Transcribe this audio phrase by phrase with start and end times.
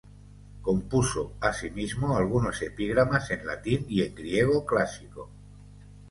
[0.63, 5.29] Compuso asimismo algunos epigramas en latín y en griego clásico.